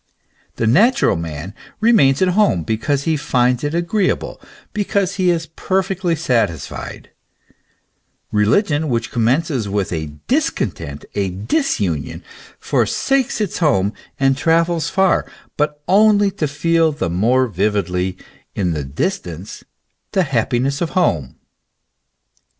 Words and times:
The 0.55 0.65
natural 0.65 1.15
man 1.15 1.53
remains 1.79 2.23
at 2.23 2.29
home 2.29 2.63
because 2.63 3.03
he 3.03 3.15
finds 3.15 3.63
it 3.63 3.75
agreeable, 3.75 4.41
because 4.73 5.17
he 5.17 5.29
is 5.29 5.45
perfectly 5.55 6.15
satisfied; 6.15 7.11
religion 8.31 8.87
which 8.89 9.11
commences 9.11 9.69
with 9.69 9.93
a 9.93 10.13
discontent, 10.27 11.05
a 11.13 11.29
disunion, 11.29 12.23
forsakes 12.57 13.39
its 13.39 13.59
home 13.59 13.93
and 14.19 14.35
travels 14.35 14.89
far, 14.89 15.29
but 15.55 15.83
only 15.87 16.31
to 16.31 16.47
feel 16.47 16.91
the 16.91 17.07
more 17.07 17.45
vividly 17.45 18.17
in 18.55 18.71
the 18.71 18.83
distance 18.83 19.63
the 20.13 20.23
happiness 20.23 20.81
of 20.81 20.97
home. 20.97 21.35